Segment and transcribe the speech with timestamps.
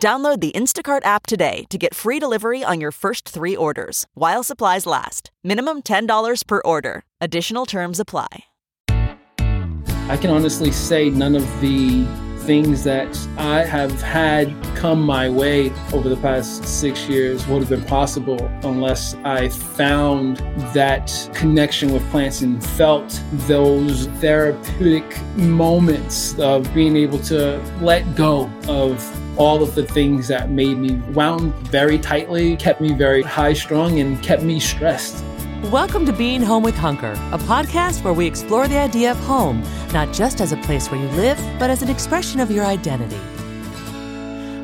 [0.00, 4.44] Download the Instacart app today to get free delivery on your first three orders while
[4.44, 5.32] supplies last.
[5.42, 7.02] Minimum $10 per order.
[7.20, 8.44] Additional terms apply.
[8.88, 12.06] I can honestly say none of the
[12.46, 17.68] things that I have had come my way over the past six years would have
[17.68, 20.36] been possible unless I found
[20.72, 28.48] that connection with plants and felt those therapeutic moments of being able to let go
[28.68, 29.02] of
[29.36, 33.98] all of the things that made me wound very tightly, kept me very high strung,
[33.98, 35.24] and kept me stressed.
[35.72, 39.64] Welcome to Being Home with Hunker, a podcast where we explore the idea of home,
[39.92, 43.18] not just as a place where you live, but as an expression of your identity.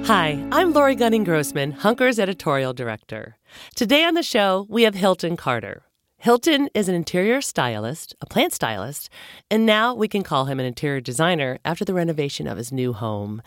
[0.07, 3.37] Hi, I'm Laurie Gunning Grossman, Hunker's editorial director.
[3.75, 5.83] Today on the show, we have Hilton Carter.
[6.19, 9.11] Hilton is an interior stylist, a plant stylist,
[9.51, 12.93] and now we can call him an interior designer after the renovation of his new
[12.93, 13.43] home.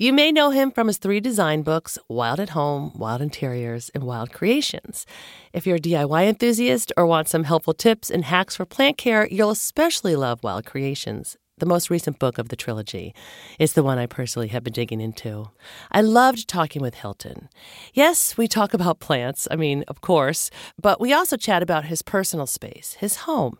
[0.00, 4.04] You may know him from his three design books Wild at Home, Wild Interiors, and
[4.04, 5.04] Wild Creations.
[5.52, 9.28] If you're a DIY enthusiast or want some helpful tips and hacks for plant care,
[9.30, 13.14] you'll especially love Wild Creations the most recent book of the trilogy.
[13.58, 15.50] It's the one I personally have been digging into.
[15.92, 17.48] I loved talking with Hilton.
[17.94, 20.50] Yes, we talk about plants, I mean, of course,
[20.80, 23.58] but we also chat about his personal space, his home.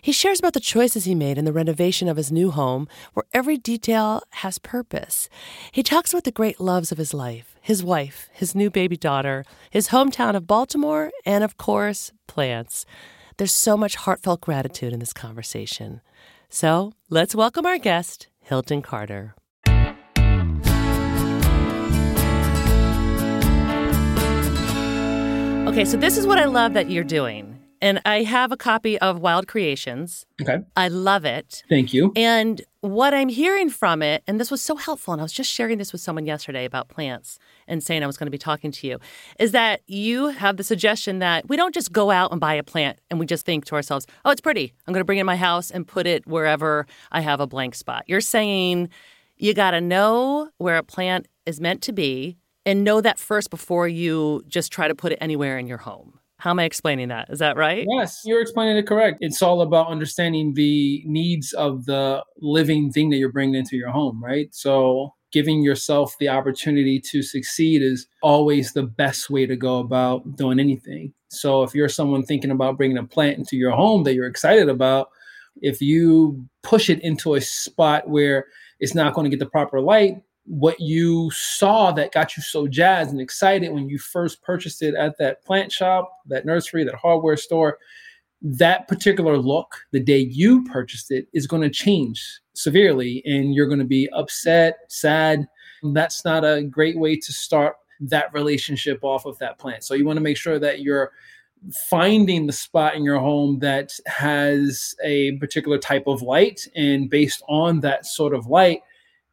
[0.00, 3.26] He shares about the choices he made in the renovation of his new home, where
[3.32, 5.28] every detail has purpose.
[5.70, 9.44] He talks about the great loves of his life, his wife, his new baby daughter,
[9.70, 12.86] his hometown of Baltimore, and of course, plants.
[13.36, 16.00] There's so much heartfelt gratitude in this conversation.
[16.54, 19.34] So let's welcome our guest, Hilton Carter.
[25.66, 27.58] Okay, so this is what I love that you're doing.
[27.80, 30.26] And I have a copy of Wild Creations.
[30.42, 30.58] Okay.
[30.76, 31.64] I love it.
[31.70, 32.12] Thank you.
[32.14, 35.50] And what I'm hearing from it, and this was so helpful, and I was just
[35.50, 37.38] sharing this with someone yesterday about plants
[37.72, 38.98] and saying I was going to be talking to you,
[39.40, 42.62] is that you have the suggestion that we don't just go out and buy a
[42.62, 44.72] plant and we just think to ourselves, oh, it's pretty.
[44.86, 47.46] I'm going to bring it in my house and put it wherever I have a
[47.46, 48.04] blank spot.
[48.06, 48.90] You're saying
[49.38, 53.50] you got to know where a plant is meant to be and know that first
[53.50, 56.20] before you just try to put it anywhere in your home.
[56.36, 57.30] How am I explaining that?
[57.30, 57.86] Is that right?
[57.88, 59.18] Yes, you're explaining it correct.
[59.20, 63.90] It's all about understanding the needs of the living thing that you're bringing into your
[63.90, 64.52] home, right?
[64.52, 70.36] So, giving yourself the opportunity to succeed is always the best way to go about
[70.36, 71.12] doing anything.
[71.28, 74.68] So, if you're someone thinking about bringing a plant into your home that you're excited
[74.68, 75.08] about,
[75.60, 78.46] if you push it into a spot where
[78.80, 82.66] it's not going to get the proper light, what you saw that got you so
[82.66, 86.94] jazzed and excited when you first purchased it at that plant shop, that nursery, that
[86.94, 87.78] hardware store,
[88.42, 93.66] that particular look, the day you purchased it, is going to change severely and you're
[93.66, 95.46] going to be upset, sad.
[95.82, 99.84] That's not a great way to start that relationship off of that plant.
[99.84, 101.12] So you want to make sure that you're
[101.88, 107.42] finding the spot in your home that has a particular type of light and based
[107.48, 108.80] on that sort of light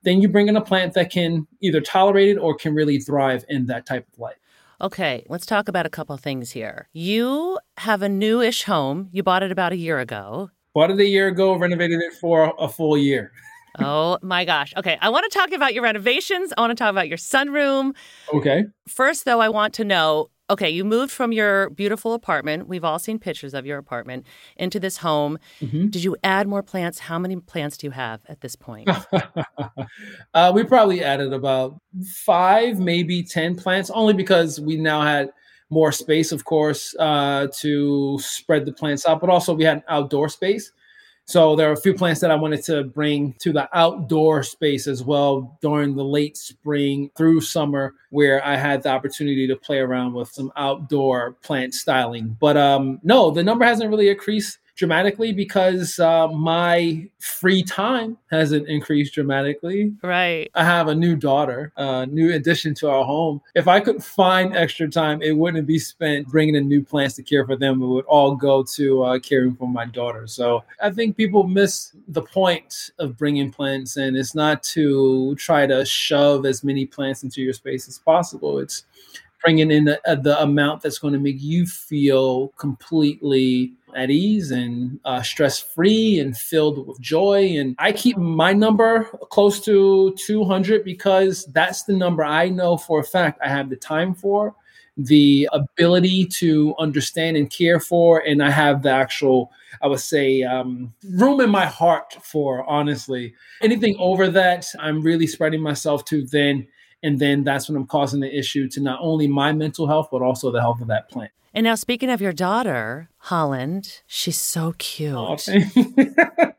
[0.04, 3.44] then you bring in a plant that can either tolerate it or can really thrive
[3.50, 4.36] in that type of light.
[4.82, 6.88] Okay, let's talk about a couple things here.
[6.94, 9.10] You have a newish home.
[9.12, 10.52] You bought it about a year ago.
[10.80, 13.34] Bought it a year ago, renovated it for a full year.
[13.80, 14.74] oh my gosh.
[14.78, 16.54] Okay, I want to talk about your renovations.
[16.58, 17.94] I want to talk about your sunroom.
[18.34, 18.64] Okay.
[18.88, 22.70] First, though, I want to know okay, you moved from your beautiful apartment.
[22.70, 25.38] We've all seen pictures of your apartment into this home.
[25.62, 25.88] Mm-hmm.
[25.88, 26.98] Did you add more plants?
[27.00, 28.90] How many plants do you have at this point?
[30.34, 31.78] uh, we probably added about
[32.24, 35.30] five, maybe 10 plants, only because we now had
[35.70, 40.30] more space, of course, uh, to spread the plants out, but also we had outdoor
[40.30, 40.72] space.
[41.26, 44.88] So there are a few plants that I wanted to bring to the outdoor space
[44.88, 49.78] as well during the late spring through summer, where I had the opportunity to play
[49.78, 52.36] around with some outdoor plant styling.
[52.40, 58.68] But um, no, the number hasn't really increased dramatically because uh, my free time hasn't
[58.70, 59.94] increased dramatically.
[60.02, 60.50] Right.
[60.56, 63.42] I have a new daughter, a new addition to our home.
[63.56, 67.24] If I could find extra time, it wouldn't be spent bringing in new plants to
[67.24, 67.84] care for them.
[67.84, 70.28] It would all go to uh, caring for my daughter.
[70.28, 74.16] So I think people miss the point of bringing plants in.
[74.16, 78.60] It's not to try to shove as many plants into your space as possible.
[78.60, 78.86] It's
[79.44, 84.52] bringing in the, uh, the amount that's going to make you feel completely at ease
[84.52, 87.56] and uh, stress free and filled with joy.
[87.58, 93.00] And I keep my number close to 200 because that's the number I know for
[93.00, 94.56] a fact I have the time for,
[94.98, 99.52] the ability to understand and care for, and I have the actual,
[99.82, 103.34] I would say, um, room in my heart for, honestly.
[103.62, 106.68] Anything over that, I'm really spreading myself to then.
[107.02, 110.22] And then that's when I'm causing the issue to not only my mental health, but
[110.22, 111.32] also the health of that plant.
[111.54, 115.16] And now, speaking of your daughter, Holland, she's so cute.
[115.16, 115.36] Oh,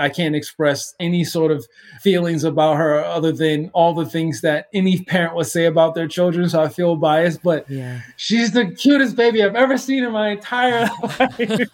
[0.00, 1.66] I can't express any sort of
[2.00, 6.08] feelings about her other than all the things that any parent would say about their
[6.08, 6.48] children.
[6.48, 8.00] So I feel biased, but Yeah.
[8.16, 11.68] she's the cutest baby I've ever seen in my entire life.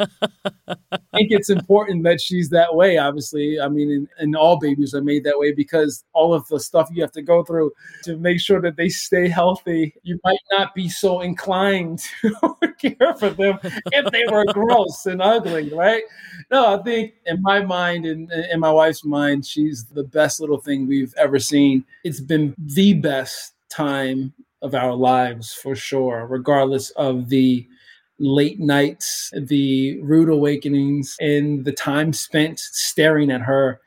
[0.92, 3.60] I think it's important that she's that way, obviously.
[3.60, 6.88] I mean, and, and all babies are made that way because all of the stuff
[6.92, 7.72] you have to go through
[8.04, 13.14] to make sure that they stay healthy, you might not be so inclined to care
[13.14, 16.02] for them if they were gross and ugly, right?
[16.50, 20.58] No, I think in my mind and in my wife's mind, she's the best little
[20.58, 21.84] thing we've ever seen.
[22.04, 24.32] It's been the best time
[24.62, 27.66] of our lives for sure, regardless of the
[28.18, 33.80] late nights, the rude awakenings, and the time spent staring at her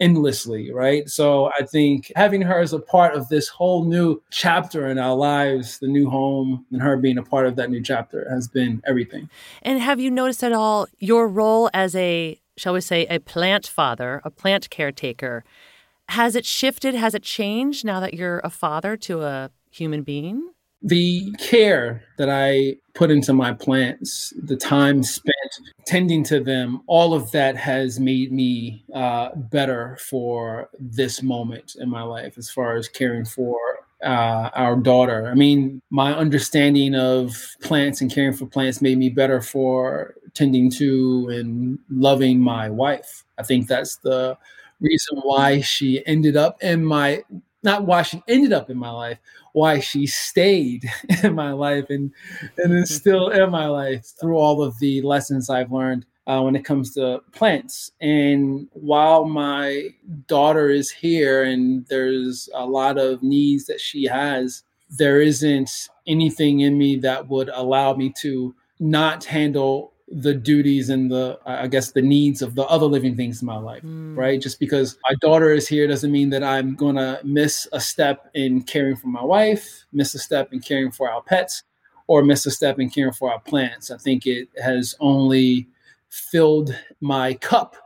[0.00, 1.08] endlessly, right?
[1.08, 5.14] So I think having her as a part of this whole new chapter in our
[5.14, 8.82] lives, the new home, and her being a part of that new chapter has been
[8.86, 9.28] everything.
[9.62, 13.66] And have you noticed at all your role as a, shall we say, a plant
[13.66, 15.44] father, a plant caretaker?
[16.10, 16.94] Has it shifted?
[16.94, 20.50] Has it changed now that you're a father to a human being?
[20.82, 25.34] the care that I put into my plants, the time spent
[25.86, 31.90] tending to them, all of that has made me uh, better for this moment in
[31.90, 33.58] my life as far as caring for
[34.04, 35.28] uh, our daughter.
[35.28, 40.70] I mean, my understanding of plants and caring for plants made me better for tending
[40.72, 43.24] to and loving my wife.
[43.38, 44.36] I think that's the
[44.80, 47.22] reason why she ended up in my
[47.62, 49.18] not why she ended up in my life,
[49.52, 50.90] why she stayed
[51.22, 52.12] in my life and
[52.58, 56.54] and is still in my life through all of the lessons I've learned uh, when
[56.56, 57.90] it comes to plants.
[58.00, 59.88] And while my
[60.28, 64.62] daughter is here and there's a lot of needs that she has,
[64.98, 65.70] there isn't
[66.06, 71.68] anything in me that would allow me to not handle the duties and the i
[71.68, 74.16] guess the needs of the other living things in my life Mm.
[74.16, 78.28] right just because my daughter is here doesn't mean that i'm gonna miss a step
[78.34, 81.62] in caring for my wife miss a step in caring for our pets
[82.08, 85.68] or miss a step in caring for our plants i think it has only
[86.10, 87.76] filled my cup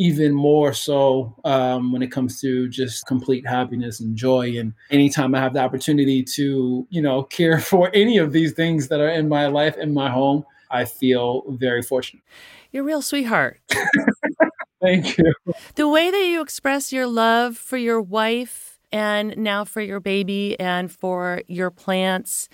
[0.00, 5.34] even more so um, when it comes to just complete happiness and joy and anytime
[5.34, 9.10] i have the opportunity to you know care for any of these things that are
[9.10, 12.22] in my life in my home I feel very fortunate.
[12.70, 13.60] You're a real sweetheart.
[14.80, 15.34] Thank you.
[15.74, 20.58] The way that you express your love for your wife and now for your baby
[20.60, 22.48] and for your plants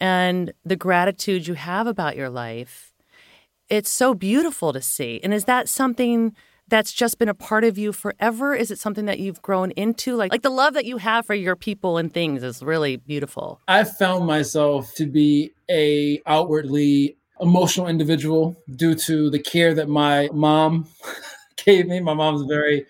[0.00, 2.85] and the gratitude you have about your life,
[3.68, 5.20] it's so beautiful to see.
[5.22, 6.34] And is that something
[6.68, 8.54] that's just been a part of you forever?
[8.54, 10.16] Is it something that you've grown into?
[10.16, 13.60] Like like the love that you have for your people and things is really beautiful.
[13.68, 20.28] I found myself to be a outwardly emotional individual due to the care that my
[20.32, 20.88] mom
[21.64, 22.00] gave me.
[22.00, 22.86] My mom's very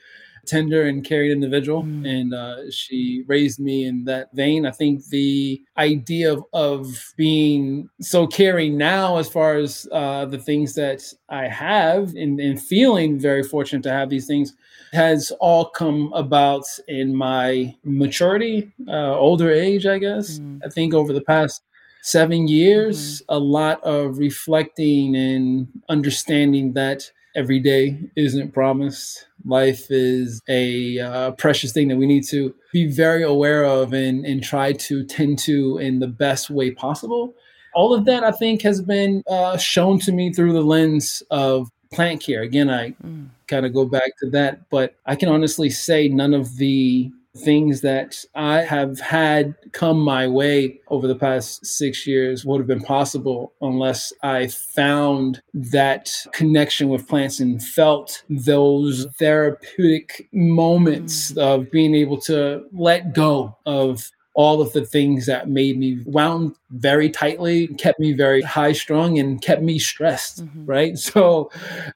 [0.47, 2.07] tender and caring individual, Mm.
[2.09, 4.67] and uh, she raised me in that vein.
[4.67, 10.39] I think the idea of, of being so caring now, as far as uh, the
[10.39, 14.55] things that I have, and, and feeling very fortunate to have these things,
[14.93, 20.39] has all come about in my maturity, uh, older age, I guess.
[20.39, 20.61] Mm.
[20.65, 21.63] I think over the past
[22.03, 29.27] seven years, a lot of reflecting and understanding that every day isn't promised.
[29.45, 34.25] Life is a uh, precious thing that we need to be very aware of and,
[34.25, 37.35] and try to tend to in the best way possible.
[37.75, 41.69] All of that, I think, has been uh, shown to me through the lens of
[41.93, 42.43] plant care.
[42.43, 43.29] Again, I mm.
[43.47, 47.81] kind of go back to that, but I can honestly say none of the things
[47.83, 52.83] that I have had come my way over the past six years would have been
[52.83, 61.39] possible unless I found that connection with plants and felt those therapeutic moments mm.
[61.39, 66.55] of being able to let go of all of the things that made me wound
[66.71, 70.45] very tightly, kept me very high strung, and kept me stressed.
[70.45, 70.67] Mm-hmm.
[70.67, 70.97] Right.
[71.17, 71.51] So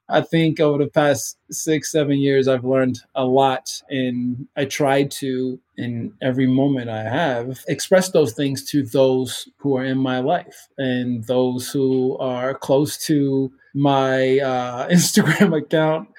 [0.09, 3.81] I think over the past six, seven years, I've learned a lot.
[3.89, 9.77] And I try to, in every moment I have, express those things to those who
[9.77, 16.09] are in my life and those who are close to my uh, Instagram account.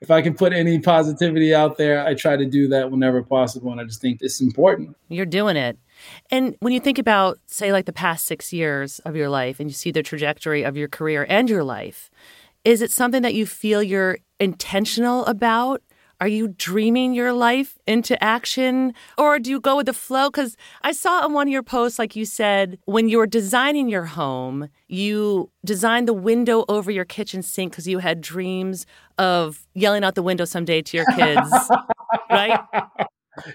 [0.00, 3.72] If I can put any positivity out there, I try to do that whenever possible.
[3.72, 4.96] And I just think it's important.
[5.08, 5.78] You're doing it.
[6.30, 9.68] And when you think about, say, like the past six years of your life and
[9.70, 12.10] you see the trajectory of your career and your life,
[12.64, 15.82] is it something that you feel you're intentional about?
[16.20, 20.30] Are you dreaming your life into action or do you go with the flow?
[20.30, 23.88] Because I saw on one of your posts, like you said, when you were designing
[23.88, 28.86] your home, you designed the window over your kitchen sink because you had dreams
[29.18, 31.50] of yelling out the window someday to your kids,
[32.30, 32.60] right?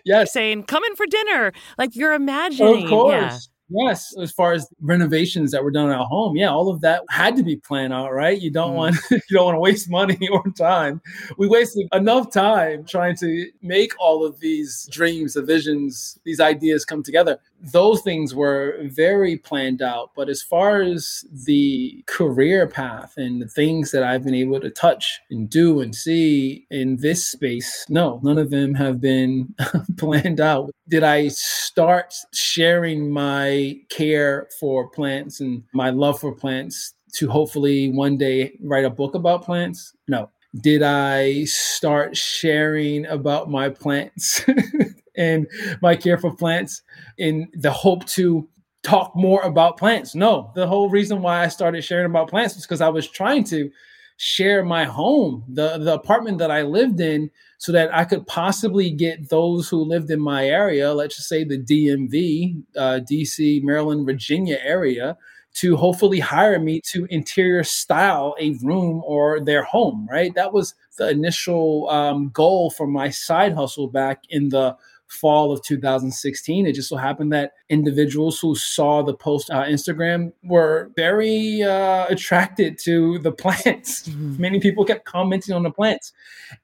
[0.04, 0.34] Yes.
[0.34, 1.52] Saying, come in for dinner.
[1.78, 2.86] Like you're imagining.
[2.86, 3.14] Of course.
[3.14, 3.38] Yeah.
[3.70, 7.36] Yes, as far as renovations that were done at home, yeah, all of that had
[7.36, 8.40] to be planned out, right?
[8.40, 8.76] You don't mm.
[8.76, 11.02] want you don't want to waste money or time.
[11.38, 16.86] We wasted enough time trying to make all of these dreams, the visions, these ideas
[16.86, 17.40] come together.
[17.62, 23.48] Those things were very planned out, but as far as the career path and the
[23.48, 28.20] things that I've been able to touch and do and see in this space, no,
[28.24, 29.54] none of them have been
[29.98, 30.72] planned out.
[30.88, 37.90] Did I start sharing my care for plants and my love for plants to hopefully
[37.90, 39.94] one day write a book about plants?
[40.08, 40.30] No.
[40.62, 44.44] Did I start sharing about my plants
[45.18, 45.48] and
[45.82, 46.82] my care for plants
[47.18, 48.48] in the hope to
[48.84, 50.16] talk more about plants?
[50.16, 50.52] No.
[50.56, 53.70] The whole reason why I started sharing about plants was because I was trying to
[54.18, 58.90] share my home, the the apartment that I lived in, so that I could possibly
[58.92, 64.06] get those who lived in my area, let's just say the DMV, uh, DC, Maryland,
[64.06, 65.18] Virginia area,
[65.56, 70.08] to hopefully hire me to interior style a room or their home.
[70.10, 74.76] Right, that was the initial um, goal for my side hustle back in the
[75.08, 76.66] fall of 2016.
[76.66, 81.64] It just so happened that individuals who saw the post on uh, Instagram were very
[81.64, 84.08] uh, attracted to the plants.
[84.08, 84.42] Mm-hmm.
[84.42, 86.14] Many people kept commenting on the plants.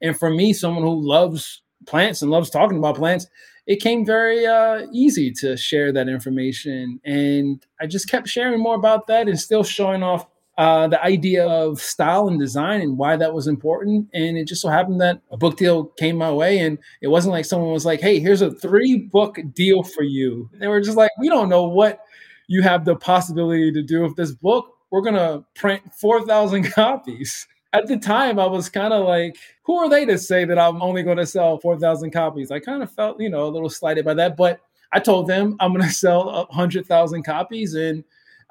[0.02, 3.28] And for me, someone who loves plants and loves talking about plants,
[3.66, 7.00] it came very uh, easy to share that information.
[7.06, 11.46] And I just kept sharing more about that and still showing off uh, the idea
[11.48, 14.08] of style and design and why that was important.
[14.14, 17.32] And it just so happened that a book deal came my way, and it wasn't
[17.32, 20.98] like someone was like, "Hey, here's a three book deal for you." They were just
[20.98, 22.02] like, "We don't know what
[22.48, 24.68] you have the possibility to do with this book.
[24.92, 29.78] We're gonna print four thousand copies." At the time, I was kind of like, "Who
[29.78, 32.84] are they to say that I'm only going to sell four thousand copies?" I kind
[32.84, 34.60] of felt, you know, a little slighted by that, but
[34.92, 38.04] I told them I'm going to sell hundred thousand copies and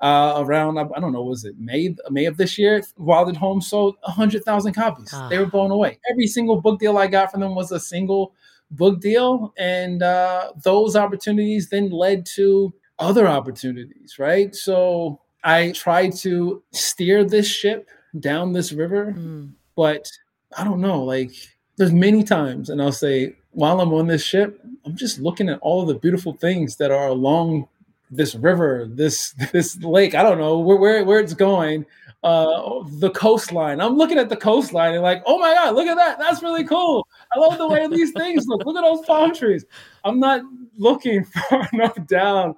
[0.02, 2.82] uh, around I don't know was it May May of this year.
[2.98, 5.14] Wild at Home sold hundred thousand copies.
[5.30, 5.98] They were blown away.
[6.10, 8.34] Every single book deal I got from them was a single
[8.72, 14.18] book deal, and uh, those opportunities then led to other opportunities.
[14.18, 19.52] Right, so I tried to steer this ship down this river, mm.
[19.76, 20.10] but
[20.58, 21.04] I don't know.
[21.04, 21.30] Like
[21.76, 25.60] there's many times, and I'll say while I'm on this ship, I'm just looking at
[25.60, 27.68] all the beautiful things that are along
[28.12, 30.14] this river, this this lake.
[30.14, 31.86] I don't know where where, where it's going.
[32.22, 33.80] Uh, the coastline.
[33.80, 36.20] I'm looking at the coastline and like, oh my god, look at that.
[36.20, 37.08] That's really cool.
[37.34, 38.64] I love the way these things look.
[38.64, 39.64] Look at those palm trees.
[40.04, 40.42] I'm not
[40.78, 42.54] looking far enough down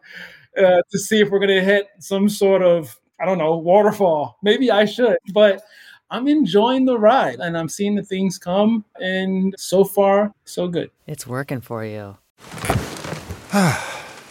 [0.59, 4.39] uh, to see if we're gonna hit some sort of I don't know waterfall.
[4.43, 5.63] Maybe I should, but.
[6.11, 10.91] I'm enjoying the ride and I'm seeing the things come, and so far, so good.
[11.09, 12.19] It's working for you.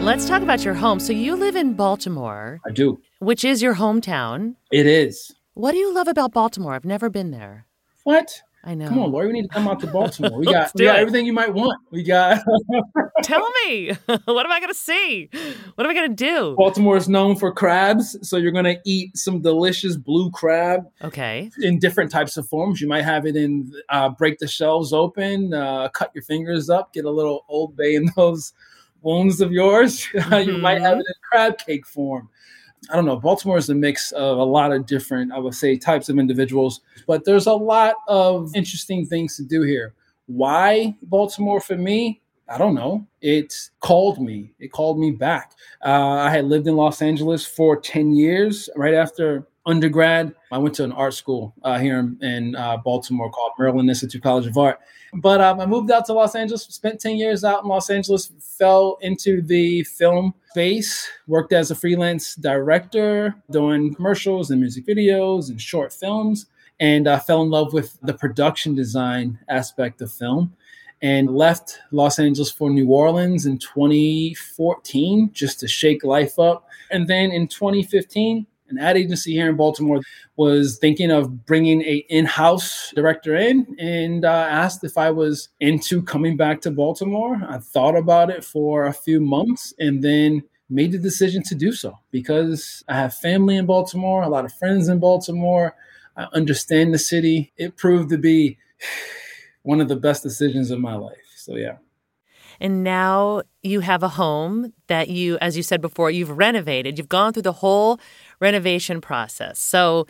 [0.00, 0.98] Let's talk about your home.
[0.98, 3.00] So you live in Baltimore, I do.
[3.20, 4.56] which is your hometown.
[4.72, 5.32] It is.
[5.54, 6.74] What do you love about Baltimore?
[6.74, 7.66] I've never been there.
[8.04, 8.42] What?
[8.64, 8.88] I know.
[8.88, 9.28] Come on, Laurie.
[9.28, 10.38] We need to come out to Baltimore.
[10.38, 11.00] We got, we got it.
[11.00, 11.78] everything you might want.
[11.90, 12.40] We got
[13.22, 13.88] Tell me.
[14.24, 15.28] what am I going to see?
[15.76, 16.54] What am I going to do?
[16.56, 21.50] Baltimore is known for crabs, so you're gonna eat some delicious blue crab Okay.
[21.62, 22.80] in different types of forms.
[22.80, 26.92] You might have it in uh, break the shelves open, uh, cut your fingers up,
[26.94, 28.52] get a little Old Bay in those
[29.02, 30.06] wounds of yours.
[30.14, 32.28] you might have it in crab cake form.
[32.90, 33.16] I don't know.
[33.16, 36.80] Baltimore is a mix of a lot of different, I would say, types of individuals,
[37.06, 39.94] but there's a lot of interesting things to do here.
[40.26, 42.22] Why Baltimore for me?
[42.48, 43.06] I don't know.
[43.20, 44.52] It called me.
[44.58, 45.52] It called me back.
[45.84, 48.68] Uh, I had lived in Los Angeles for 10 years.
[48.74, 53.30] Right after undergrad, I went to an art school uh, here in, in uh, Baltimore
[53.30, 54.80] called Maryland Institute College of Art.
[55.14, 58.32] But um, I moved out to Los Angeles, spent 10 years out in Los Angeles,
[58.40, 65.50] fell into the film space, worked as a freelance director, doing commercials and music videos
[65.50, 66.46] and short films,
[66.78, 70.54] and uh, fell in love with the production design aspect of film
[71.02, 76.68] and left Los Angeles for New Orleans in 2014 just to shake life up.
[76.90, 80.00] And then in 2015, an ad agency here in Baltimore
[80.36, 86.02] was thinking of bringing a in-house director in and uh, asked if I was into
[86.02, 87.40] coming back to Baltimore.
[87.48, 91.72] I thought about it for a few months and then made the decision to do
[91.72, 95.74] so because I have family in Baltimore, a lot of friends in Baltimore.
[96.16, 97.52] I understand the city.
[97.56, 98.58] It proved to be
[99.62, 101.16] one of the best decisions of my life.
[101.36, 101.76] So yeah.
[102.60, 106.98] And now you have a home that you, as you said before, you've renovated.
[106.98, 107.98] You've gone through the whole
[108.40, 109.58] renovation process.
[109.58, 110.06] So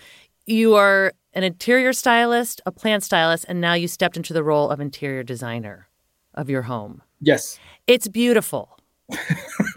[0.46, 4.70] you are an interior stylist, a plant stylist, and now you stepped into the role
[4.70, 5.88] of interior designer
[6.34, 7.02] of your home.
[7.20, 7.58] Yes.
[7.86, 8.78] It's beautiful.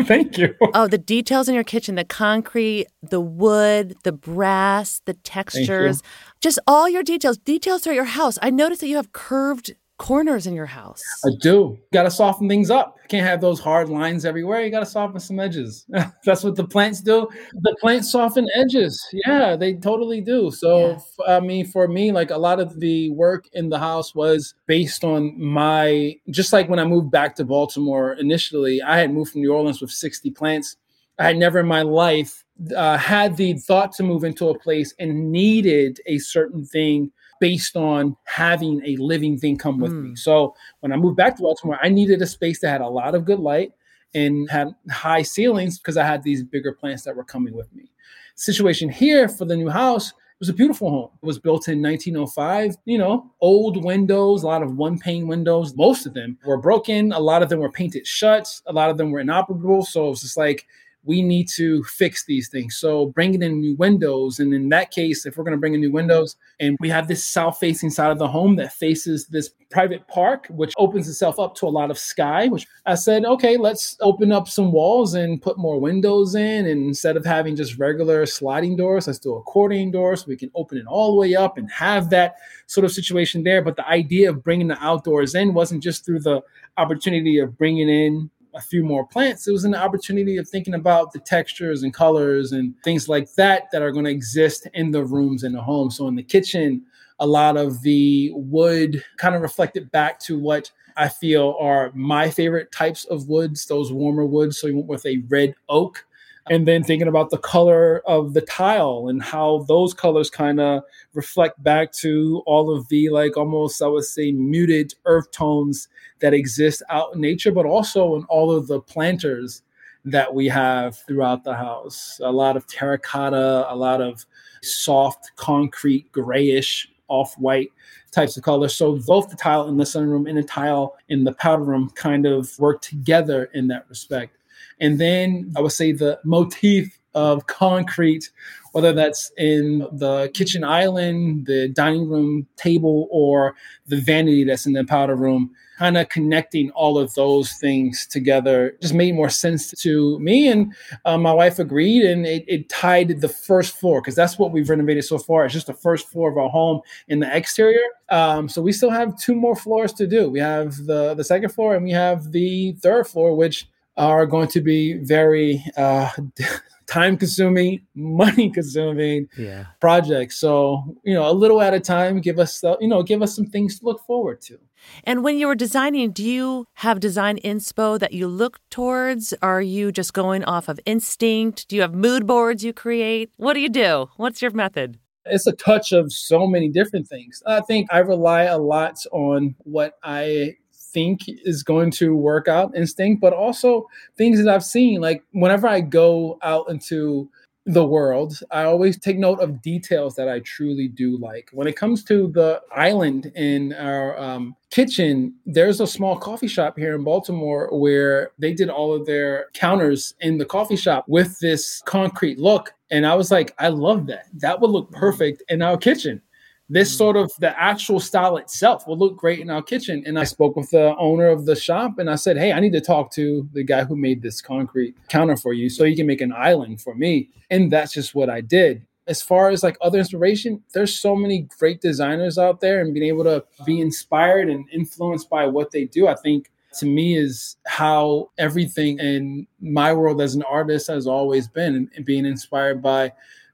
[0.03, 0.55] Thank you.
[0.73, 6.01] Oh, the details in your kitchen, the concrete, the wood, the brass, the textures,
[6.41, 8.37] just all your details, details throughout your house.
[8.41, 11.01] I noticed that you have curved corners in your house.
[11.25, 11.79] I do.
[11.93, 12.97] Got to soften things up.
[13.07, 14.61] Can't have those hard lines everywhere.
[14.61, 15.85] You got to soften some edges.
[16.25, 17.29] That's what the plants do.
[17.61, 19.01] The plants soften edges.
[19.25, 20.51] Yeah, they totally do.
[20.51, 24.53] So, I mean, for me, like a lot of the work in the house was
[24.67, 29.31] based on my, just like when I moved back to Baltimore initially, I had moved
[29.31, 30.75] from New Orleans with 60 plants.
[31.17, 32.43] I had never in my life
[32.75, 37.13] uh, had the thought to move into a place and needed a certain thing
[37.43, 40.11] based on having a living thing come with me.
[40.11, 40.15] Hmm.
[40.15, 43.15] So when I moved back to Baltimore, I needed a space that had a lot
[43.15, 43.73] of good light
[44.15, 47.91] and had high ceilings because I had these bigger plants that were coming with me.
[48.35, 51.09] Situation here for the new house it was a beautiful home.
[51.21, 52.77] It was built in 1905.
[52.85, 55.75] You know, old windows, a lot of one pane windows.
[55.75, 57.11] Most of them were broken.
[57.11, 58.47] A lot of them were painted shut.
[58.67, 59.83] A lot of them were inoperable.
[59.83, 60.65] So it was just like,
[61.05, 62.75] we need to fix these things.
[62.75, 64.39] So bringing in new windows.
[64.39, 67.07] And in that case, if we're going to bring in new windows and we have
[67.07, 71.39] this south facing side of the home that faces this private park, which opens itself
[71.39, 75.15] up to a lot of sky, which I said, okay, let's open up some walls
[75.15, 76.67] and put more windows in.
[76.67, 80.51] And instead of having just regular sliding doors, let's do accordion doors so we can
[80.55, 82.35] open it all the way up and have that
[82.67, 83.61] sort of situation there.
[83.61, 86.41] But the idea of bringing the outdoors in wasn't just through the
[86.77, 91.11] opportunity of bringing in a few more plants, it was an opportunity of thinking about
[91.11, 95.03] the textures and colors and things like that that are going to exist in the
[95.03, 95.89] rooms in the home.
[95.89, 96.83] So in the kitchen,
[97.19, 102.29] a lot of the wood kind of reflected back to what I feel are my
[102.29, 104.57] favorite types of woods, those warmer woods.
[104.57, 106.05] So we went with a red oak
[106.49, 110.83] and then thinking about the color of the tile and how those colors kind of
[111.13, 115.87] reflect back to all of the like almost i would say muted earth tones
[116.19, 119.61] that exist out in nature but also in all of the planters
[120.05, 122.19] that we have throughout the house.
[122.21, 124.25] A lot of terracotta a lot of
[124.61, 127.71] soft concrete grayish off-white
[128.11, 131.33] types of colors so both the tile in the sunroom and the tile in the
[131.33, 134.37] powder room kind of work together in that respect
[134.83, 138.29] and then I would say the motif of concrete,
[138.73, 143.55] whether that's in the kitchen island, the dining room table, or
[143.87, 148.77] the vanity that's in the powder room, kind of connecting all of those things together
[148.81, 150.49] just made more sense to me.
[150.49, 150.73] And
[151.05, 154.69] uh, my wife agreed, and it, it tied the first floor because that's what we've
[154.69, 155.45] renovated so far.
[155.45, 157.79] It's just the first floor of our home in the exterior.
[158.09, 160.29] Um, so we still have two more floors to do.
[160.29, 164.47] We have the the second floor, and we have the third floor, which are going
[164.49, 166.09] to be very uh,
[166.87, 169.65] time consuming, money consuming yeah.
[169.79, 170.37] projects.
[170.37, 173.45] So, you know, a little at a time, give us, you know, give us some
[173.45, 174.59] things to look forward to.
[175.05, 179.33] And when you were designing, do you have design inspo that you look towards?
[179.41, 181.67] Are you just going off of instinct?
[181.69, 183.31] Do you have mood boards you create?
[183.37, 184.09] What do you do?
[184.17, 184.99] What's your method?
[185.25, 187.41] It's a touch of so many different things.
[187.45, 190.57] I think I rely a lot on what I
[190.93, 195.01] think is going to work out instinct, but also things that I've seen.
[195.01, 197.29] Like whenever I go out into
[197.65, 201.49] the world, I always take note of details that I truly do like.
[201.53, 206.77] When it comes to the island in our um, kitchen, there's a small coffee shop
[206.77, 211.39] here in Baltimore where they did all of their counters in the coffee shop with
[211.39, 212.73] this concrete look.
[212.91, 214.27] And I was like, I love that.
[214.33, 216.21] That would look perfect in our kitchen
[216.69, 216.97] this mm.
[216.97, 220.03] sort of the actual style itself will look great in our kitchen.
[220.05, 222.73] And I spoke with the owner of the shop and I said, Hey, I need
[222.73, 226.07] to talk to the guy who made this concrete counter for you so you can
[226.07, 227.29] make an island for me.
[227.49, 228.85] And that's just what I did.
[229.05, 233.07] As far as like other inspiration, there's so many great designers out there and being
[233.07, 236.07] able to be inspired and influenced by what they do.
[236.07, 236.49] I think
[236.79, 242.05] to me is how everything in my world as an artist has always been and
[242.05, 243.11] being inspired by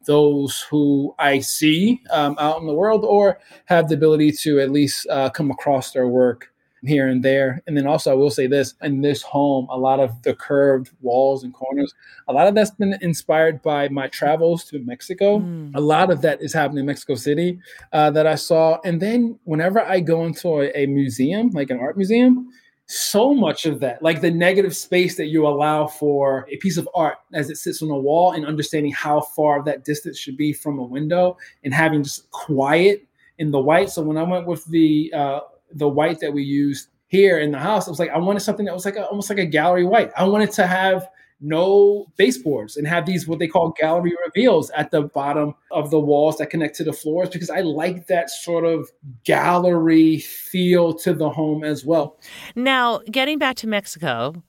[0.09, 4.71] those who I see um, out in the world or have the ability to at
[4.71, 6.51] least uh, come across their work
[6.83, 7.61] here and there.
[7.67, 10.89] And then also, I will say this in this home, a lot of the curved
[11.01, 11.93] walls and corners,
[12.27, 15.41] a lot of that's been inspired by my travels to Mexico.
[15.41, 15.75] Mm.
[15.75, 17.59] A lot of that is happening in Mexico City
[17.93, 18.79] uh, that I saw.
[18.83, 22.49] And then whenever I go into a, a museum, like an art museum,
[22.91, 26.89] so much of that, like the negative space that you allow for a piece of
[26.95, 30.51] art as it sits on a wall and understanding how far that distance should be
[30.51, 33.05] from a window and having just quiet
[33.37, 33.91] in the white.
[33.91, 35.41] So when I went with the uh,
[35.73, 38.65] the white that we used here in the house, I was like, I wanted something
[38.65, 40.11] that was like a, almost like a gallery white.
[40.17, 41.09] I wanted to have
[41.41, 45.99] no baseboards and have these what they call gallery reveals at the bottom of the
[45.99, 48.89] walls that connect to the floors because I like that sort of
[49.23, 52.17] gallery feel to the home as well.
[52.55, 54.43] Now, getting back to Mexico,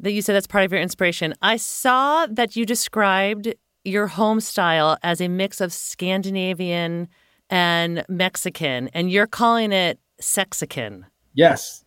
[0.00, 1.34] that you said that's part of your inspiration.
[1.42, 7.08] I saw that you described your home style as a mix of Scandinavian
[7.48, 11.04] and Mexican, and you're calling it Sexican.
[11.34, 11.84] Yes.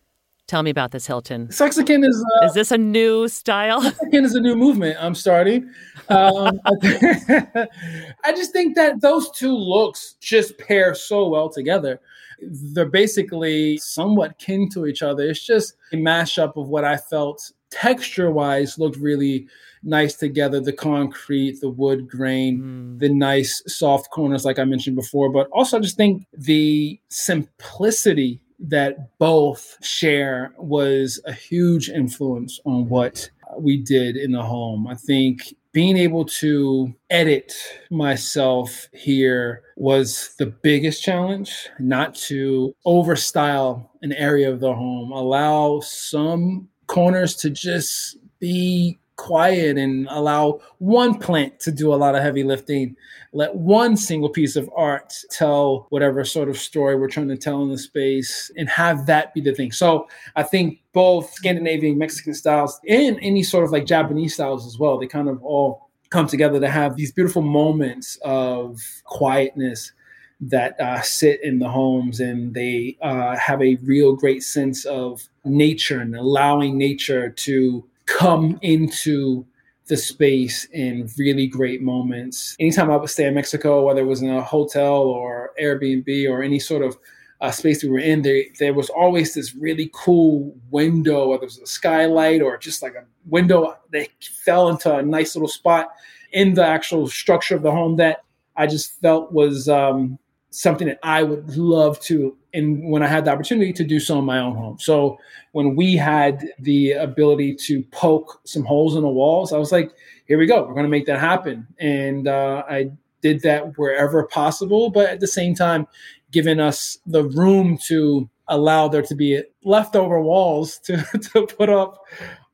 [0.50, 1.46] Tell me about this, Hilton.
[1.46, 3.82] Sexican is uh, is this a new style?
[3.92, 4.96] Sexican is a new movement.
[4.98, 5.70] I'm starting.
[6.08, 12.00] Um, I just think that those two looks just pair so well together.
[12.42, 15.22] They're basically somewhat kin to each other.
[15.22, 19.46] It's just a mashup of what I felt texture wise looked really
[19.84, 22.98] nice together the concrete the wood grain mm.
[22.98, 28.40] the nice soft corners like i mentioned before but also i just think the simplicity
[28.60, 34.86] that both share was a huge influence on what we did in the home.
[34.86, 37.52] I think being able to edit
[37.90, 45.80] myself here was the biggest challenge, not to overstyle an area of the home, allow
[45.80, 52.22] some corners to just be quiet and allow one plant to do a lot of
[52.22, 52.96] heavy lifting.
[53.34, 57.62] Let one single piece of art tell whatever sort of story we're trying to tell
[57.62, 59.72] in the space and have that be the thing.
[59.72, 64.78] So I think both Scandinavian, Mexican styles, and any sort of like Japanese styles as
[64.78, 69.92] well, they kind of all come together to have these beautiful moments of quietness
[70.40, 75.28] that uh, sit in the homes and they uh, have a real great sense of
[75.44, 77.84] nature and allowing nature to
[78.18, 79.46] come into
[79.86, 82.56] the space in really great moments.
[82.60, 86.42] Anytime I would stay in Mexico, whether it was in a hotel or Airbnb or
[86.42, 86.96] any sort of
[87.40, 91.46] uh, space we were in, there there was always this really cool window, whether it
[91.46, 94.08] was a skylight or just like a window that
[94.44, 95.88] fell into a nice little spot
[96.32, 98.24] in the actual structure of the home that
[98.56, 100.18] I just felt was um,
[100.50, 104.18] something that I would love to, and when I had the opportunity to do so
[104.18, 104.78] in my own home.
[104.78, 105.18] So
[105.52, 109.92] when we had the ability to poke some holes in the walls, I was like,
[110.26, 111.66] here we go, we're going to make that happen.
[111.78, 115.86] And uh, I did that wherever possible, but at the same time,
[116.30, 120.96] giving us the room to allow there to be leftover walls to,
[121.32, 122.04] to put up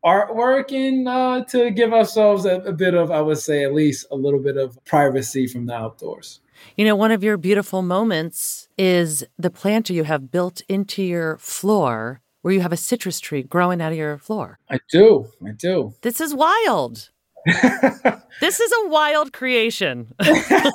[0.04, 4.06] artwork and uh, to give ourselves a, a bit of, I would say, at least
[4.10, 6.40] a little bit of privacy from the outdoors.
[6.76, 11.38] You know, one of your beautiful moments is the planter you have built into your
[11.38, 14.58] floor where you have a citrus tree growing out of your floor.
[14.70, 15.26] I do.
[15.44, 15.94] I do.
[16.02, 17.10] This is wild.
[18.40, 20.12] this is a wild creation.
[20.24, 20.68] yeah,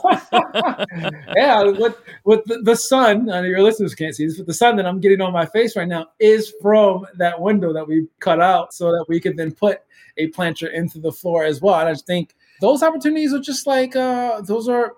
[1.64, 4.86] with with the, the sun, uh, your listeners can't see this, but the sun that
[4.86, 8.74] I'm getting on my face right now is from that window that we cut out
[8.74, 9.82] so that we could then put
[10.18, 11.80] a planter into the floor as well.
[11.80, 14.94] And I just think those opportunities are just like uh, those are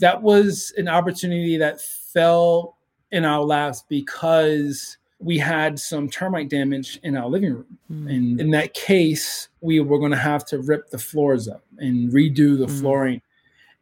[0.00, 2.76] that was an opportunity that fell
[3.12, 7.78] in our laps because we had some termite damage in our living room.
[7.90, 8.10] Mm.
[8.10, 12.10] And in that case, we were going to have to rip the floors up and
[12.10, 12.80] redo the mm.
[12.80, 13.20] flooring.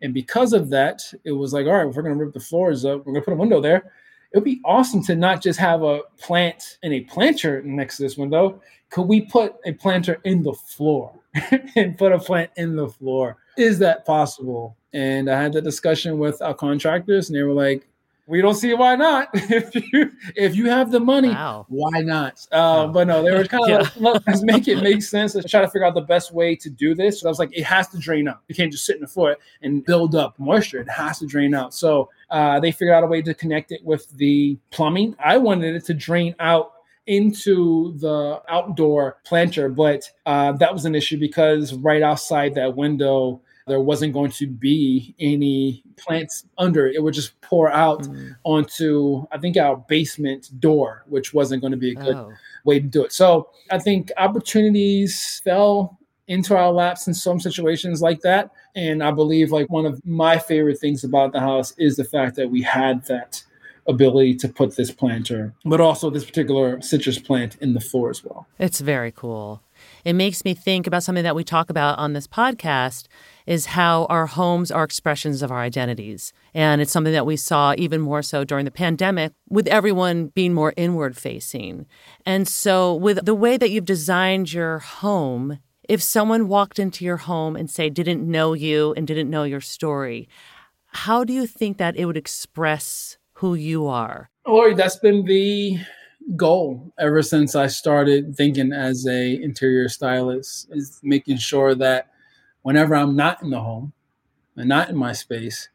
[0.02, 2.40] And because of that, it was like, all right, if we're going to rip the
[2.40, 3.92] floors up, we're going to put a window there.
[4.32, 8.02] It would be awesome to not just have a plant and a planter next to
[8.02, 8.60] this window.
[8.90, 11.18] Could we put a planter in the floor
[11.76, 13.36] and put a plant in the floor?
[13.56, 14.76] Is that possible?
[14.92, 17.86] And I had the discussion with our contractors, and they were like,
[18.28, 19.30] we don't see why not.
[19.34, 21.64] if you if you have the money, wow.
[21.68, 22.46] why not?
[22.52, 22.86] Uh, wow.
[22.88, 23.90] But no, they were kind of yeah.
[23.98, 25.34] like, let's make it make sense.
[25.34, 27.20] Let's try to figure out the best way to do this.
[27.20, 28.40] So I was like, it has to drain out.
[28.46, 30.80] You can't just sit in the floor and build up moisture.
[30.80, 31.72] It has to drain out.
[31.72, 35.16] So uh, they figured out a way to connect it with the plumbing.
[35.18, 36.72] I wanted it to drain out
[37.06, 43.40] into the outdoor planter, but uh, that was an issue because right outside that window
[43.68, 46.96] there wasn't going to be any plants under it.
[46.96, 48.36] It would just pour out mm.
[48.44, 52.32] onto, I think, our basement door, which wasn't going to be a good oh.
[52.64, 53.12] way to do it.
[53.12, 58.50] So I think opportunities fell into our laps in some situations like that.
[58.76, 62.36] And I believe like one of my favorite things about the house is the fact
[62.36, 63.42] that we had that
[63.88, 68.22] ability to put this planter, but also this particular citrus plant in the floor as
[68.22, 68.46] well.
[68.58, 69.62] It's very cool.
[70.04, 73.06] It makes me think about something that we talk about on this podcast
[73.48, 76.34] is how our homes are expressions of our identities.
[76.52, 80.52] And it's something that we saw even more so during the pandemic with everyone being
[80.52, 81.86] more inward facing.
[82.26, 87.16] And so with the way that you've designed your home, if someone walked into your
[87.16, 90.28] home and say didn't know you and didn't know your story,
[90.88, 94.28] how do you think that it would express who you are?
[94.46, 95.78] Laurie, that's been the
[96.36, 102.10] goal ever since I started thinking as a interior stylist is making sure that
[102.68, 103.94] whenever I'm not in the home
[104.54, 105.70] and not in my space,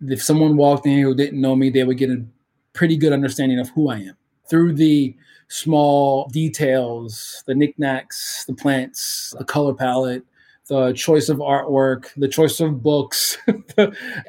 [0.00, 2.24] if someone walked in who didn't know me, they would get a
[2.72, 4.16] pretty good understanding of who I am
[4.48, 5.14] through the
[5.48, 10.24] small details, the knickknacks, the plants, the color palette,
[10.68, 13.36] the choice of artwork, the choice of books.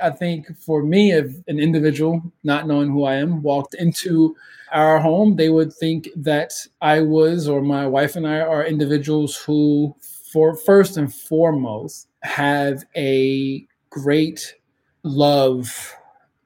[0.04, 4.36] I think for me, if an individual not knowing who I am walked into
[4.74, 9.38] our home, they would think that I was, or my wife and I are individuals
[9.38, 9.96] who
[10.34, 14.56] for first and foremost have a great
[15.04, 15.96] love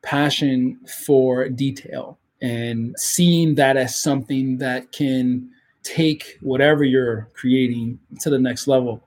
[0.01, 5.49] passion for detail and seeing that as something that can
[5.83, 9.01] take whatever you're creating to the next level.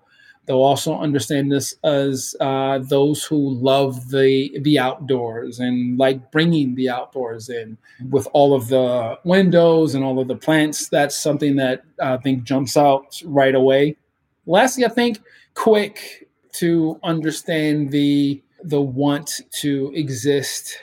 [0.46, 6.74] They'll also understand this as uh, those who love the the outdoors and like bringing
[6.74, 7.76] the outdoors in
[8.08, 10.88] with all of the windows and all of the plants.
[10.88, 13.96] That's something that i think jumps out right away
[14.46, 15.20] lastly, I think
[15.54, 20.76] quick to understand the the want to exist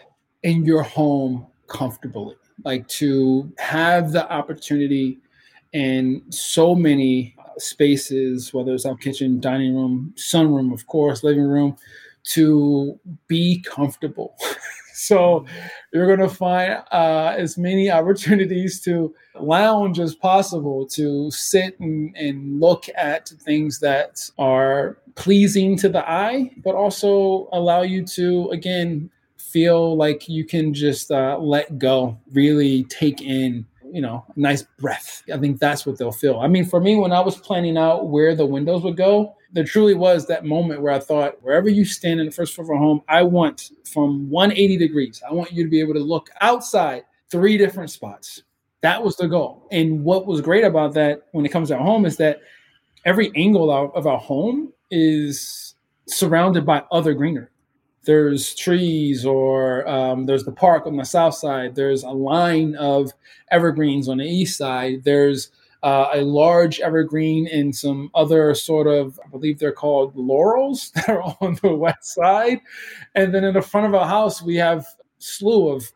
[0.43, 5.19] in your home comfortably, like to have the opportunity
[5.73, 11.75] in so many spaces, whether it's our kitchen, dining room, sunroom, of course, living room,
[12.23, 14.35] to be comfortable.
[14.97, 15.45] so
[15.93, 22.15] you're going to find uh, as many opportunities to lounge as possible, to sit and,
[22.17, 28.49] and look at things that are pleasing to the eye, but also allow you to,
[28.49, 34.63] again, feel like you can just uh, let go, really take in you know, nice
[34.80, 35.23] breath.
[35.34, 36.39] I think that's what they'll feel.
[36.39, 39.63] I mean, for me, when I was planning out where the windows would go, there
[39.63, 42.76] truly was that moment where I thought, wherever you stand in the first floor of
[42.76, 46.30] a home, I want from 180 degrees, I want you to be able to look
[46.41, 48.43] outside three different spots.
[48.82, 49.67] That was the goal.
[49.71, 52.41] And what was great about that when it comes to our home is that
[53.06, 55.76] every angle of our home is
[56.08, 57.47] surrounded by other greenery
[58.07, 63.11] there's trees or um, there's the park on the south side there's a line of
[63.51, 65.51] evergreens on the east side there's
[65.83, 71.09] uh, a large evergreen and some other sort of i believe they're called laurels that
[71.09, 72.61] are on the west side.
[73.13, 74.87] And then in the front of our house we have
[75.19, 75.91] slew of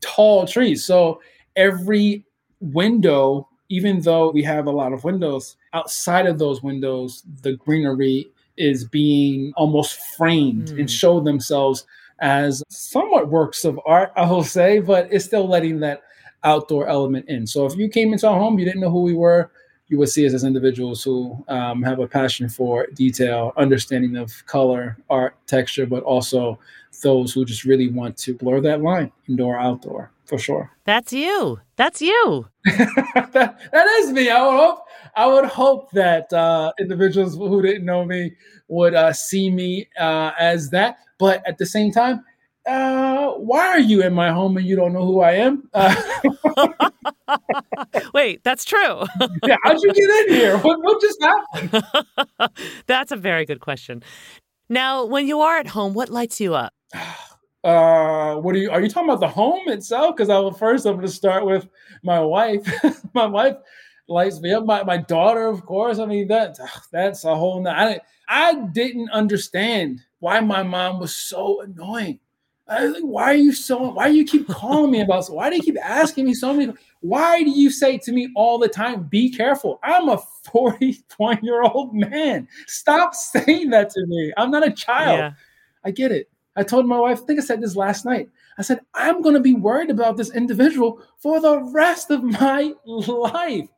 [0.00, 0.84] tall trees.
[0.84, 1.20] So
[1.56, 2.24] every
[2.60, 8.30] window even though we have a lot of windows outside of those windows the greenery
[8.56, 10.70] is being almost framed mm.
[10.70, 10.86] and hmm.
[10.86, 11.86] show themselves
[12.20, 16.02] as somewhat works of art, I will say, but it's still letting that
[16.44, 17.46] outdoor element in.
[17.46, 19.50] So if you came into our home, you didn't know who we were,
[19.88, 24.44] you would see us as individuals who um, have a passion for detail, understanding of
[24.46, 26.58] color, art, texture, but also
[27.02, 30.70] those who just really want to blur that line, indoor, outdoor, for sure.
[30.86, 31.60] That's you.
[31.76, 32.48] That's you.
[32.64, 34.30] that, that is me.
[34.30, 34.78] I would hope.
[35.14, 38.32] I would hope that uh, individuals who didn't know me
[38.68, 40.96] would uh, see me uh, as that.
[41.18, 42.24] But at the same time,
[42.64, 45.68] uh, why are you in my home and you don't know who I am?
[45.74, 45.94] Uh,
[48.14, 49.04] Wait, that's true.
[49.46, 50.56] yeah, how'd you get in here?
[50.56, 51.84] What, what just happened?
[52.86, 54.02] that's a very good question.
[54.70, 56.72] Now, when you are at home, what lights you up?
[57.64, 58.70] Uh, what are you?
[58.70, 60.16] Are you talking about the home itself?
[60.16, 60.84] Because I will first.
[60.84, 61.68] I'm going to start with
[62.02, 62.66] my wife.
[63.14, 63.56] my wife
[64.08, 64.66] lights me up.
[64.66, 65.98] My my daughter, of course.
[65.98, 66.58] I mean that
[66.90, 67.66] that's a whole.
[67.68, 72.18] I I didn't understand why my mom was so annoying.
[72.68, 73.90] I, why are you so?
[73.90, 75.26] Why do you keep calling me about?
[75.26, 76.72] Why do you keep asking me so many?
[77.00, 79.78] Why do you say to me all the time, "Be careful"?
[79.84, 80.18] I'm a
[80.50, 82.48] 41 year old man.
[82.66, 84.32] Stop saying that to me.
[84.36, 85.18] I'm not a child.
[85.18, 85.32] Yeah.
[85.84, 86.31] I get it.
[86.56, 87.20] I told my wife.
[87.22, 88.28] I think I said this last night.
[88.58, 92.72] I said, I'm going to be worried about this individual for the rest of my
[92.84, 93.68] life.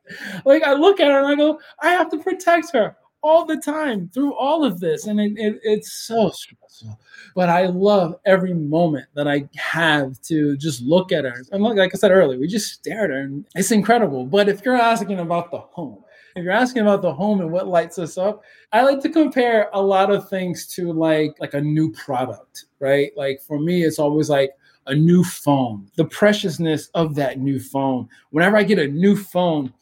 [0.43, 3.57] Like, I look at her and I go, I have to protect her all the
[3.57, 5.07] time through all of this.
[5.07, 6.99] And it, it, it's so stressful.
[7.35, 11.43] But I love every moment that I have to just look at her.
[11.51, 14.25] And look, like I said earlier, we just stare at her and it's incredible.
[14.25, 16.04] But if you're asking about the home,
[16.35, 18.43] if you're asking about the home and what lights us up,
[18.73, 23.11] I like to compare a lot of things to like like a new product, right?
[23.15, 24.51] Like for me, it's always like
[24.87, 28.07] a new phone, the preciousness of that new phone.
[28.29, 29.73] Whenever I get a new phone,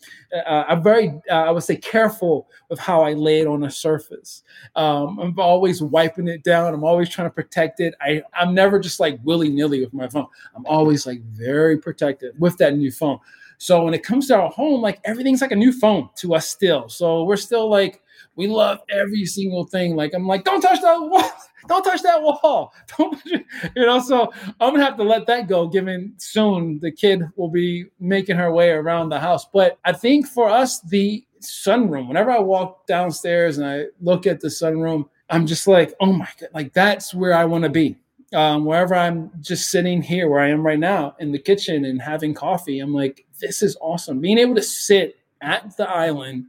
[0.45, 3.71] uh, I'm very, uh, I would say, careful with how I lay it on a
[3.71, 4.43] surface.
[4.75, 6.73] Um, I'm always wiping it down.
[6.73, 7.93] I'm always trying to protect it.
[7.99, 10.27] I, I'm never just like willy nilly with my phone.
[10.55, 13.19] I'm always like very protective with that new phone.
[13.57, 16.47] So when it comes to our home, like everything's like a new phone to us
[16.47, 16.89] still.
[16.89, 18.01] So we're still like,
[18.35, 19.95] we love every single thing.
[19.95, 21.31] Like I'm like, don't touch that wall.
[21.69, 22.73] Don't touch that wall.
[22.97, 23.97] Don't, you know.
[24.01, 25.65] So I'm gonna have to let that go.
[25.65, 29.45] Given soon the kid will be making her way around the house.
[29.45, 32.07] But I think for us, the sunroom.
[32.07, 36.27] Whenever I walk downstairs and I look at the sunroom, I'm just like, oh my
[36.39, 37.97] god, like that's where I want to be.
[38.33, 42.01] Um, wherever I'm just sitting here, where I am right now in the kitchen and
[42.01, 44.19] having coffee, I'm like, this is awesome.
[44.19, 46.45] Being able to sit at the island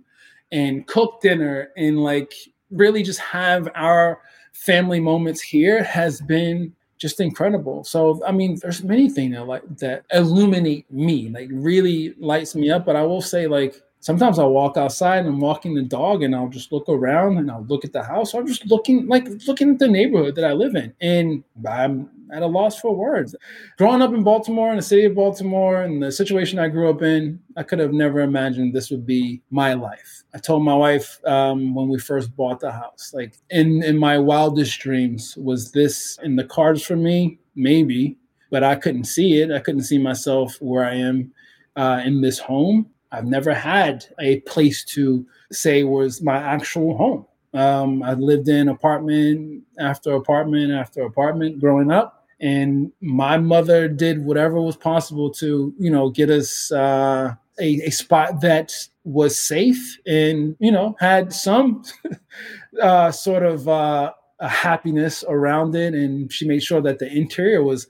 [0.53, 2.33] and cook dinner and like
[2.71, 4.21] really just have our
[4.53, 7.85] family moments here has been just incredible.
[7.85, 12.71] So I mean, there's many things that like that illuminate me, like really lights me
[12.71, 12.87] up.
[12.87, 16.35] But I will say, like sometimes I'll walk outside and I'm walking the dog and
[16.35, 18.35] I'll just look around and I'll look at the house.
[18.35, 20.95] I'm just looking like looking at the neighborhood that I live in.
[21.01, 23.35] And I'm at a loss for words.
[23.79, 27.03] Growing up in Baltimore, in the city of Baltimore, and the situation I grew up
[27.03, 30.23] in, I could have never imagined this would be my life.
[30.35, 34.19] I told my wife um, when we first bought the house, like in in my
[34.19, 37.39] wildest dreams, was this in the cards for me?
[37.55, 38.17] Maybe,
[38.51, 39.51] but I couldn't see it.
[39.51, 41.33] I couldn't see myself where I am
[41.77, 42.91] uh, in this home.
[43.13, 47.27] I've never had a place to say was my actual home.
[47.55, 54.25] Um, I lived in apartment after apartment after apartment growing up, and my mother did
[54.25, 58.73] whatever was possible to, you know, get us uh, a, a spot that
[59.05, 61.85] was safe and, you know, had some
[62.83, 67.63] uh, sort of uh, a happiness around it, and she made sure that the interior
[67.63, 67.87] was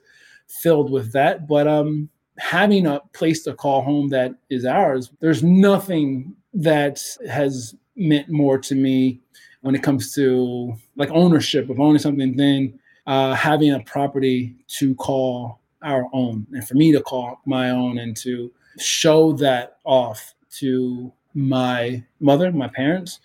[0.47, 1.49] filled with that.
[1.49, 7.75] But um, having a place to call home that is ours, there's nothing that has
[7.97, 9.21] meant more to me
[9.65, 14.95] when it comes to like ownership of owning something than uh, having a property to
[14.97, 20.35] call our own and for me to call my own and to show that off
[20.51, 23.21] to my mother, my parents.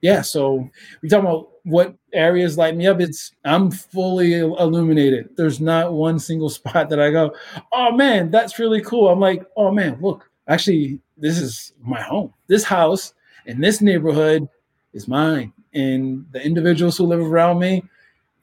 [0.00, 0.70] Yeah, so
[1.02, 3.00] we talk about what areas light me up.
[3.00, 5.30] It's I'm fully illuminated.
[5.36, 7.34] There's not one single spot that I go,
[7.72, 9.08] oh man, that's really cool.
[9.08, 12.32] I'm like, oh man, look, actually, this is my home.
[12.46, 13.12] This house
[13.46, 14.48] in this neighborhood
[14.92, 15.52] is mine.
[15.72, 17.82] And the individuals who live around me,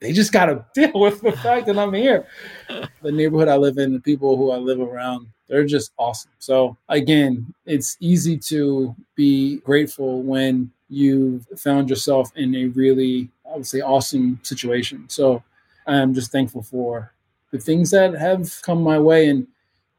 [0.00, 2.26] they just got to deal with the fact that I'm here.
[3.00, 6.32] The neighborhood I live in, the people who I live around, they're just awesome.
[6.40, 13.56] So again, it's easy to be grateful when you found yourself in a really, I
[13.56, 15.08] would say, awesome situation.
[15.08, 15.42] So
[15.86, 17.12] I'm just thankful for
[17.52, 19.46] the things that have come my way and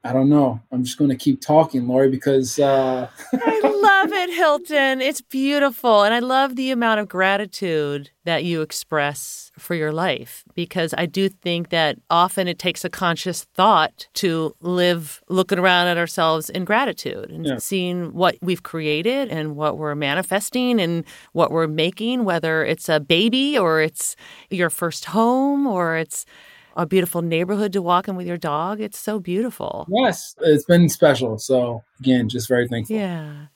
[0.04, 0.62] I don't know.
[0.72, 3.10] I'm just going to keep talking, Laurie, because uh...
[3.34, 5.02] I love it, Hilton.
[5.02, 10.44] It's beautiful, and I love the amount of gratitude that you express for your life
[10.54, 15.88] because I do think that often it takes a conscious thought to live looking around
[15.88, 17.58] at ourselves in gratitude and yeah.
[17.58, 23.00] seeing what we've created and what we're manifesting and what we're making, whether it's a
[23.00, 24.16] baby or it's
[24.50, 26.26] your first home or it's
[26.80, 28.80] a beautiful neighborhood to walk in with your dog.
[28.80, 29.86] It's so beautiful.
[29.90, 31.38] Yes, it's been special.
[31.38, 32.96] So, again, just very thankful.
[32.96, 33.48] Yeah.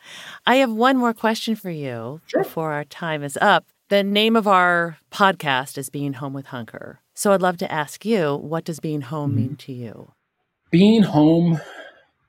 [0.46, 2.44] I have one more question for you sure.
[2.44, 3.66] before our time is up.
[3.88, 7.00] The name of our podcast is Being Home with Hunker.
[7.14, 9.40] So, I'd love to ask you, what does being home mm-hmm.
[9.40, 10.12] mean to you?
[10.70, 11.62] Being home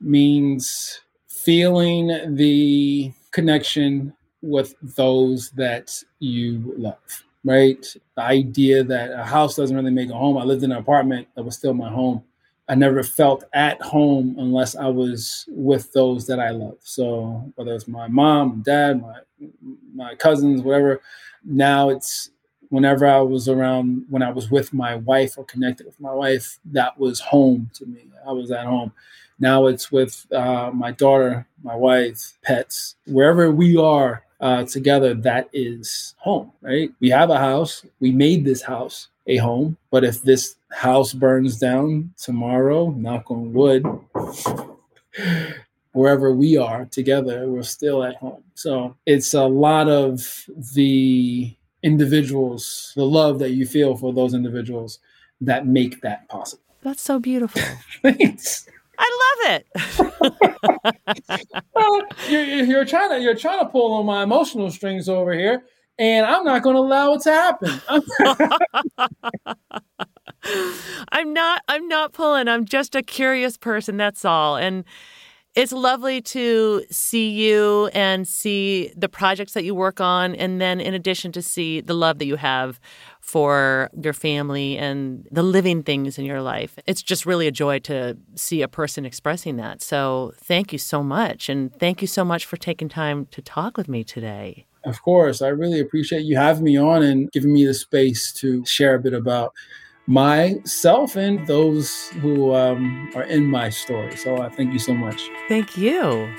[0.00, 7.84] means feeling the connection with those that you love right?
[8.16, 10.38] The idea that a house doesn't really make a home.
[10.38, 12.24] I lived in an apartment that was still my home.
[12.68, 16.78] I never felt at home unless I was with those that I love.
[16.80, 19.18] So whether it's my mom, dad, my
[19.94, 21.02] my cousins, whatever.
[21.44, 22.30] Now it's
[22.70, 26.58] whenever I was around, when I was with my wife or connected with my wife,
[26.72, 28.06] that was home to me.
[28.26, 28.92] I was at home.
[29.38, 35.48] Now it's with uh, my daughter, my wife, pets, wherever we are uh, together, that
[35.52, 36.90] is home, right?
[37.00, 37.84] We have a house.
[38.00, 39.76] We made this house a home.
[39.90, 43.86] But if this house burns down tomorrow, knock on wood,
[45.92, 48.42] wherever we are together, we're still at home.
[48.54, 54.98] So it's a lot of the individuals, the love that you feel for those individuals
[55.40, 56.62] that make that possible.
[56.82, 57.62] That's so beautiful.
[58.02, 58.68] Thanks.
[58.98, 59.66] I love it.
[61.74, 65.64] well, you're, you're, trying to you're trying to pull on my emotional strings over here,
[65.98, 67.80] and I'm not going to allow it to happen.
[71.12, 71.62] I'm not.
[71.68, 72.48] I'm not pulling.
[72.48, 73.96] I'm just a curious person.
[73.96, 74.56] That's all.
[74.56, 74.84] And
[75.54, 80.80] it's lovely to see you and see the projects that you work on, and then
[80.80, 82.80] in addition to see the love that you have
[83.20, 86.78] for your family and the living things in your life.
[86.86, 89.80] It's just really a joy to see a person expressing that.
[89.80, 91.48] So thank you so much.
[91.48, 94.66] And thank you so much for taking time to talk with me today.
[94.84, 95.40] Of course.
[95.40, 99.00] I really appreciate you having me on and giving me the space to share a
[99.00, 99.54] bit about
[100.06, 104.16] myself and those who um, are in my story.
[104.16, 105.28] So I uh, thank you so much.
[105.48, 106.32] Thank you.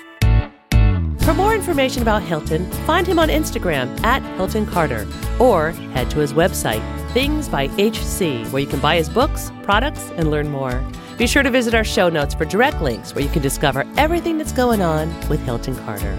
[1.20, 5.08] For more information about Hilton, find him on Instagram at Hilton Carter
[5.40, 10.12] or head to his website, Things by HC, where you can buy his books, products,
[10.18, 10.84] and learn more.
[11.18, 14.38] Be sure to visit our show notes for direct links where you can discover everything
[14.38, 16.16] that's going on with Hilton Carter.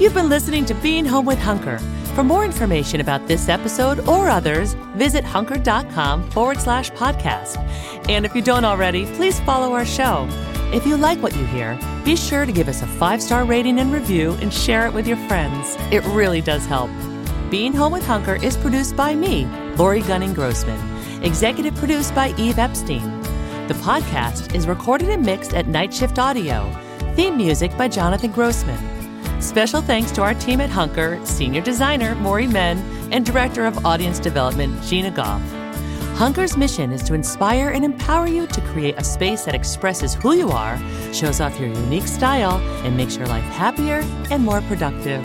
[0.00, 1.78] You've been listening to Being Home with Hunker.
[2.18, 7.56] For more information about this episode or others, visit hunker.com forward slash podcast.
[8.08, 10.26] And if you don't already, please follow our show.
[10.74, 13.78] If you like what you hear, be sure to give us a five star rating
[13.78, 15.76] and review and share it with your friends.
[15.92, 16.90] It really does help.
[17.52, 19.44] Being Home with Hunker is produced by me,
[19.76, 23.22] Laurie Gunning Grossman, executive produced by Eve Epstein.
[23.68, 26.68] The podcast is recorded and mixed at Night Shift Audio.
[27.14, 28.97] Theme music by Jonathan Grossman.
[29.40, 32.78] Special thanks to our team at Hunker, senior designer Mory Men,
[33.12, 35.40] and director of audience development Gina Goff.
[36.16, 40.34] Hunker's mission is to inspire and empower you to create a space that expresses who
[40.34, 40.76] you are,
[41.12, 45.24] shows off your unique style, and makes your life happier and more productive.